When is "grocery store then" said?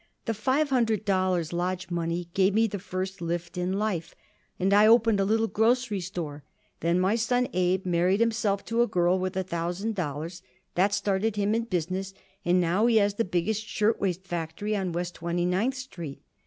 5.45-6.99